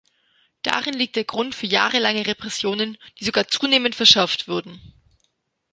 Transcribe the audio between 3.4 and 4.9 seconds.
zunehmend verschärft wurden.